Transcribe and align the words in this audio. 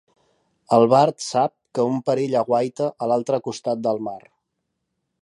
El 0.77 0.85
bard 0.93 1.19
sap 1.25 1.53
que 1.79 1.85
un 1.91 2.01
perill 2.09 2.35
aguaita 2.41 2.91
a 3.07 3.13
l'altre 3.13 3.43
costat 3.51 3.89
del 3.89 4.03
mar. 4.09 4.21